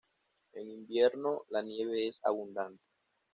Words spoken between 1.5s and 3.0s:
nieve es abundante.